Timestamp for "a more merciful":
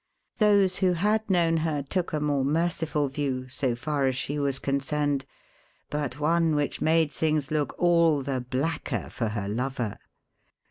2.11-3.07